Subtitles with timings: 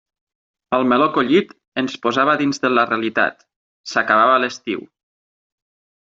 [0.75, 1.51] El meló collit
[1.81, 3.43] ens posava dins de la realitat:
[3.95, 4.81] s'acabava l'estiu.